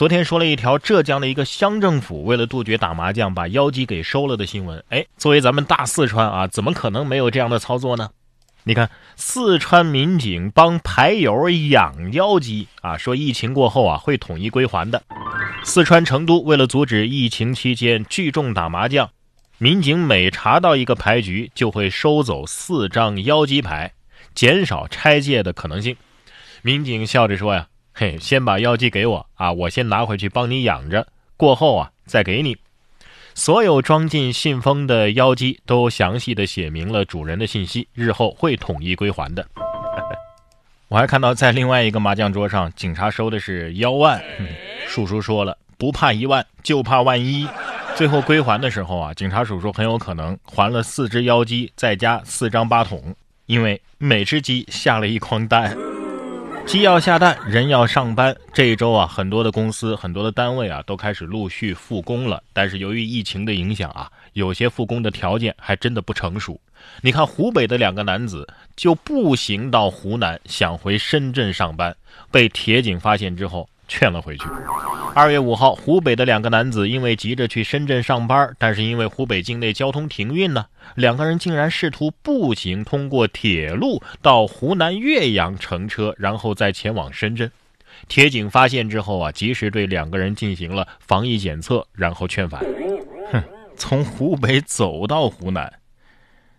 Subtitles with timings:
[0.00, 4.82] 昨天说了一条浙江的一个乡政府为了杜绝打麻将把妖姬给收了的新闻。
[4.88, 8.08] 哎，作为咱们大四川啊，怎么可能没有这样的操作呢？
[8.64, 15.02] 你看，四川民警帮牌友养妖姬啊，说疫情过后啊会统一归还的。
[15.64, 19.10] 四川成都为了阻止疫情期间聚众打麻将，
[19.58, 23.92] 民警每查到一个牌局就会收走四张妖姬牌，
[24.34, 25.94] 减少拆借的可能性。
[26.62, 27.66] 民警笑着说呀
[28.00, 31.06] ：“嘿，先把妖姬给我啊，我先拿回去帮你养着，
[31.36, 32.56] 过后啊再给你。”
[33.36, 39.46] 所有装进信封的妖姬都详细的写明了主人的信息，日后会统一归还的。
[40.88, 44.18] 我还看到在另外一个麻将桌上，警察收的是幺万。
[44.86, 47.46] 叔叔说了，不怕一万，就怕万一。
[47.96, 55.76] 最后归还的时候啊，警察叔叔很有可能还了四只妖姬，再加四张八筒，因为每只鸡下了一筐蛋。
[56.70, 58.32] 鸡要下蛋，人要上班。
[58.54, 62.40] 这一周啊，很多的公司、很多的单位啊，都开始陆续复工了。
[62.52, 66.60] 但是由于疫情的影响啊，有些复工的条件还真的不成熟。
[67.00, 71.92] 你看，湖北的两个男子就步行到湖南，想回深圳上班，
[72.30, 73.68] 被铁警发现之后。
[73.90, 74.44] 劝了回去。
[75.16, 87.50] 二月五号，湖北的两个男子因为急着去深圳上班，但是因为湖北境内交通停运呢，两个人竟然试图步行通过铁路到湖南岳阳乘车，然后再前往深圳。
[88.06, 92.64] 铁警发现之后啊，及时对两个人进行了防疫检测，然后劝返。
[93.32, 93.42] 哼，
[93.76, 95.70] 从湖北走到湖南，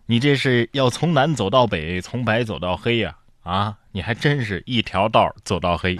[0.05, 3.15] 你这是要从南走到北，从白走到黑呀？
[3.43, 5.97] 啊，你还真是一条道走到黑。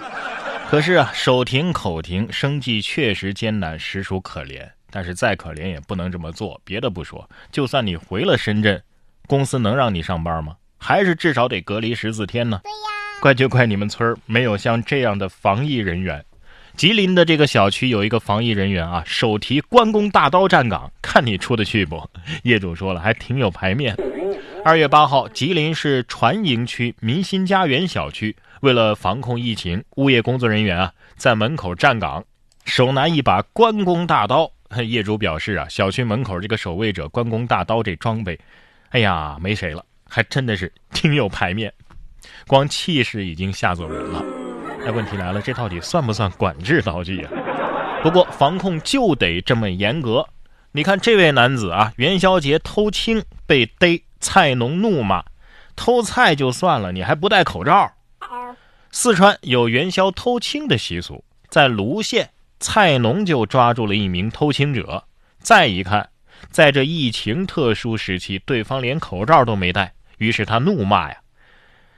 [0.72, 4.66] 可是啊，手停口停，生计确实艰难，实属可怜。
[4.90, 6.58] 但是再可怜也不能这么做。
[6.64, 8.82] 别的不说，就算你回了深圳，
[9.26, 10.56] 公司能让你上班吗？
[10.78, 12.58] 还是至少得隔离十四天呢？
[12.64, 16.24] 对呀，怪就怪你们村没有像这样的防疫人员。
[16.74, 22.02] 吉林的这个小区有一个防疫人员啊，手提关公大刀站岗，看你出得去不？
[22.44, 23.94] 业主说了，还挺有排面。
[24.64, 28.34] 二月八号，吉林市船营区民心家园小区。
[28.62, 32.24] 为了防控疫情，物业工作人员啊在门口站岗，
[32.64, 34.52] 手拿一把关公大刀。
[34.86, 38.38] 业主表示啊，小区门口这个守卫者关公大刀这装备，
[38.90, 41.74] 哎呀，没谁了，还真的是挺有排面，
[42.46, 44.24] 光气势已经吓走人了。
[44.86, 47.32] 那问题来了，这到底算不算管制刀具啊？
[48.00, 50.24] 不过防控就得这么严格。
[50.70, 55.24] 你看这位男子啊，元宵节偷青被逮，菜农怒骂：
[55.74, 57.92] 偷菜就算了，你还不戴口罩。
[58.94, 62.28] 四川有元宵偷青的习俗，在泸县，
[62.60, 65.04] 菜农就抓住了一名偷青者。
[65.40, 66.10] 再一看，
[66.50, 71.16] 在这疫情特殊时期，对方连口罩都没戴，于是他怒骂呀：“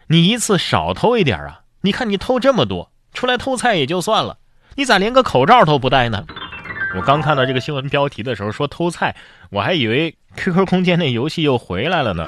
[0.07, 1.63] 你一次少偷一点啊！
[1.81, 4.39] 你看你偷这么多，出来偷菜也就算了，
[4.77, 6.25] 你咋连个口罩都不戴呢？”
[6.97, 9.17] 我刚看到这个新闻标题的时候说偷菜，
[9.51, 12.25] 我还以为 QQ 空间那游戏又回来了呢。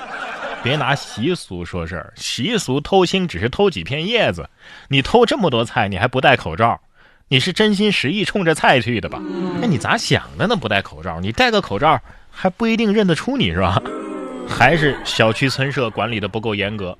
[0.62, 4.48] 别拿习俗说事儿，习俗偷青只是偷几片叶子，
[4.88, 6.80] 你偷这么多菜，你还不戴口罩，
[7.28, 9.22] 你是真心实意冲着菜去的吧？
[9.62, 10.56] 哎，你咋想的呢？
[10.56, 12.00] 不戴口罩，你戴个口罩
[12.30, 13.80] 还不一定认得出你是吧？
[14.48, 16.96] 还是小区村社管理的不够严格？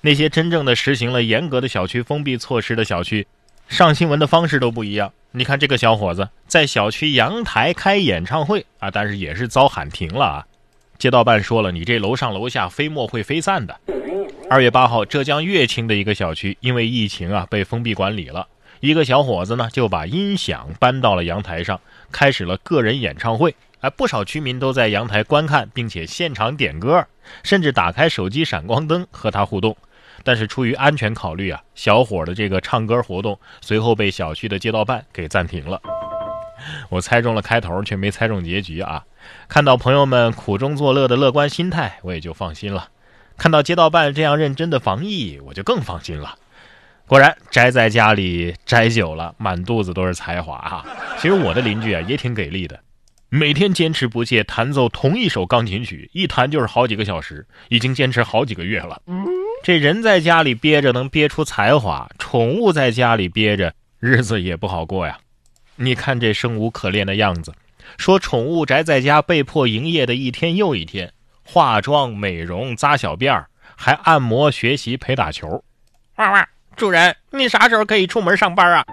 [0.00, 3.26] 那些真正的实行了严格的小区封闭措施的小区，
[3.68, 5.12] 上新闻的方式都不一样。
[5.32, 10.46] 你看这个小伙子在小区阳台开演唱会啊，但是也是遭喊停了啊。
[11.00, 13.80] 街道办说了，你这楼上楼下飞沫会飞散的。
[14.50, 18.46] 二月八号，浙江乐清的一个小区因为疫情啊被封闭管理了，
[18.80, 21.80] 一个小伙子呢就把音响搬到了阳台上，
[22.12, 23.54] 开始了个人演唱会。
[23.80, 27.06] 哎，不少居民都在阳台观看，并且现场点歌，
[27.42, 29.74] 甚至打开手机闪光灯和他互动。
[30.22, 35.80] 但是出于安全考虑啊，小伙的这个唱歌活动随后被小区的街道办给暂停了。
[36.90, 39.04] 我猜中了开头，却没猜中结局啊！
[39.48, 42.88] 看到朋友们苦中作乐的乐观心态，我也就放心了；
[43.36, 46.36] 看到街道办这样认真的防疫，我就更放心了。
[47.06, 50.84] 果然，宅在家里宅久了，满肚子都是才华啊！
[51.18, 52.78] 其实我的邻居啊也挺给力的，
[53.28, 59.02] 每天坚持不懈弹奏同一首钢琴曲，一弹就是好几个小时，已经坚持好几个月了。
[59.64, 65.18] 这人在家里憋着能憋出才华，宠物在家里憋着，日子也不好过呀。
[65.82, 67.54] 你看这生无可恋的样子，
[67.96, 71.10] 说宠物宅在家被迫营业的一天又一天，
[71.42, 73.46] 化妆、美容、扎小辫儿，
[73.76, 75.64] 还按摩、学习、陪打球。
[76.16, 76.46] 哇哇，
[76.76, 78.84] 主人，你啥时候可以出门上班啊？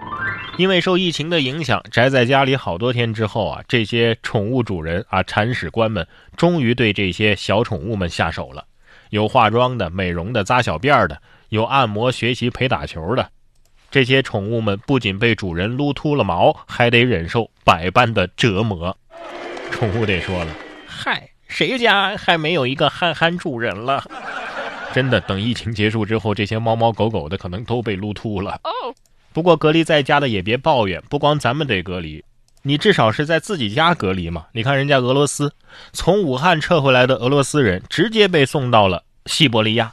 [0.56, 6.08] 因为受疫情的影响，宅在家里好多天之后啊，这些宠物主人啊、铲屎官们
[6.38, 8.64] 终于对这些小宠物们下手了。
[9.10, 11.20] 有化妆的、美容的、扎小辫儿的，
[11.50, 13.30] 有按摩、学习、陪打球的。
[13.90, 18.96] 这些宠物们不仅被主人撸秃了毛，还得忍受百般的折磨。
[19.70, 20.54] 宠物得说了
[20.86, 24.04] ：“嗨，谁家还没有一个憨憨主人了？”
[24.92, 28.60] 真的，等疫情结束之后，这些猫猫狗狗的可能都被撸秃了。
[29.32, 32.24] 不过隔离在家的也别抱怨，不光咱们得隔离，
[32.62, 34.46] 你至少是在自己家隔离嘛。
[34.52, 35.52] 你看人家俄罗斯，
[35.92, 39.92] 从武汉撤回来的俄罗斯人直接被送到了西伯利亚。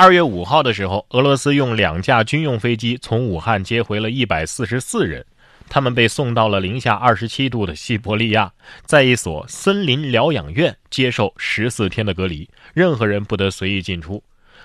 [0.00, 5.26] 二月五号的时候，俄罗斯用两架军用飞机从武汉接回了一百四十四人，
[5.68, 8.52] 他们被送到了零下二十七度的西伯利亚，
[8.84, 14.22] 在一所森林疗养院接受十四天的隔离，任何人不得随意进出。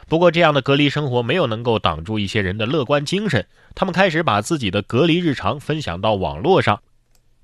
[0.08, 6.80] 不过，这样的隔离生活没有能够挡住一些人的乐观精神，他们开始把自己的隔离日常分享到网络上，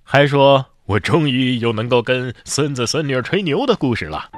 [0.04, 4.30] 还说：“我终于有能够跟孙子孙女吹牛的故事了。”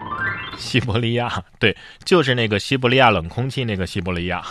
[0.57, 4.43] 西伯利亚，对，就是那个西伯利亚冷空气那个西伯利亚，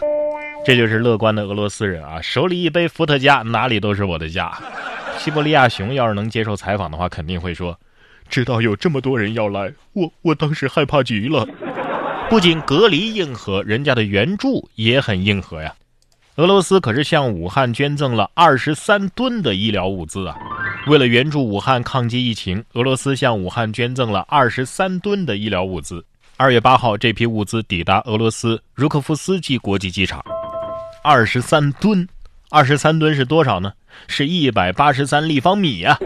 [0.65, 2.21] 这就是乐观的俄罗斯人啊！
[2.21, 4.53] 手里一杯伏特加，哪里都是我的家。
[5.19, 7.79] 西伯利亚熊要是能接受采访的话，肯定会说
[8.29, 11.47] ：“知道有这么多人要来，我我当时害怕极了。”
[12.31, 15.75] 不仅隔离硬核，人家的援助也很硬核呀。
[16.37, 20.37] 俄罗斯可是向武汉捐赠了二十三吨的医疗物资啊！
[20.91, 26.05] 为了援助武汉抗击疫情，俄罗斯向武汉捐赠了二十三吨的医疗物资。
[26.37, 30.21] 二月八号，这批物资抵达俄罗斯茹科夫斯基国际机场。
[31.05, 32.09] 二十三吨，
[32.51, 33.73] 二十三吨是多少呢？
[34.09, 35.97] 是一百八十三立方米呀！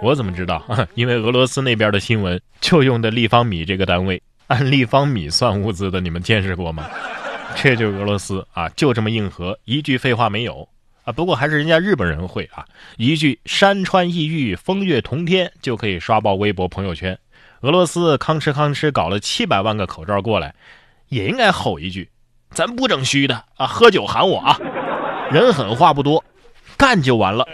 [0.00, 0.64] 我怎么知道？
[0.96, 6.88] 因为俄罗斯那边的新闻就用的立方米这个单位，按立方米算物资的，你们见识过吗？
[7.56, 10.66] 这就是俄罗斯啊，就这么硬核，一句废话没有。
[11.04, 12.64] 啊，不过还是人家日本人会啊，
[12.96, 17.18] 一句山川异域，风月同天就可以刷爆微博朋友圈。
[17.60, 20.54] 俄罗斯吭哧吭哧搞了七百万个口罩过来，
[21.08, 22.10] 也应该吼一句
[22.50, 24.58] ：“咱不整虚的啊，喝酒喊我啊！”
[25.30, 26.22] 人狠话不多，
[26.76, 27.46] 干就完了。